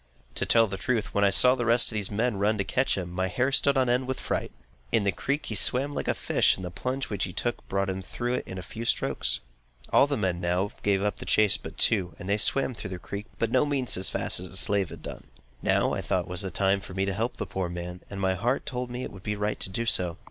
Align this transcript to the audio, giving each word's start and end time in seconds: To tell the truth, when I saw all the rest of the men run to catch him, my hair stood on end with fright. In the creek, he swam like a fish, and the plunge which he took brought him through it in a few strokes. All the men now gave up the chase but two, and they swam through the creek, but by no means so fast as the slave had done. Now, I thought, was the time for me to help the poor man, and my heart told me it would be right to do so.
To 0.33 0.47
tell 0.47 0.65
the 0.65 0.77
truth, 0.79 1.13
when 1.13 1.23
I 1.23 1.29
saw 1.29 1.51
all 1.51 1.55
the 1.55 1.63
rest 1.67 1.91
of 1.91 1.95
the 2.03 2.15
men 2.15 2.37
run 2.37 2.57
to 2.57 2.63
catch 2.63 2.97
him, 2.97 3.11
my 3.11 3.27
hair 3.27 3.51
stood 3.51 3.77
on 3.77 3.87
end 3.87 4.07
with 4.07 4.19
fright. 4.19 4.51
In 4.91 5.03
the 5.03 5.11
creek, 5.11 5.45
he 5.45 5.53
swam 5.53 5.93
like 5.93 6.07
a 6.07 6.15
fish, 6.15 6.55
and 6.55 6.65
the 6.65 6.71
plunge 6.71 7.09
which 7.11 7.25
he 7.25 7.33
took 7.33 7.69
brought 7.69 7.87
him 7.87 8.01
through 8.01 8.33
it 8.33 8.47
in 8.47 8.57
a 8.57 8.63
few 8.63 8.83
strokes. 8.83 9.41
All 9.93 10.07
the 10.07 10.17
men 10.17 10.41
now 10.41 10.71
gave 10.81 11.03
up 11.03 11.17
the 11.17 11.25
chase 11.27 11.55
but 11.57 11.77
two, 11.77 12.15
and 12.17 12.27
they 12.27 12.37
swam 12.37 12.73
through 12.73 12.89
the 12.89 12.97
creek, 12.97 13.27
but 13.37 13.51
by 13.51 13.53
no 13.53 13.63
means 13.63 13.91
so 13.91 14.01
fast 14.01 14.39
as 14.39 14.49
the 14.49 14.57
slave 14.57 14.89
had 14.89 15.03
done. 15.03 15.25
Now, 15.61 15.93
I 15.93 16.01
thought, 16.01 16.27
was 16.27 16.41
the 16.41 16.49
time 16.49 16.79
for 16.79 16.95
me 16.95 17.05
to 17.05 17.13
help 17.13 17.37
the 17.37 17.45
poor 17.45 17.69
man, 17.69 18.01
and 18.09 18.19
my 18.19 18.33
heart 18.33 18.65
told 18.65 18.89
me 18.89 19.03
it 19.03 19.11
would 19.11 19.21
be 19.21 19.35
right 19.35 19.59
to 19.59 19.69
do 19.69 19.85
so. 19.85 20.17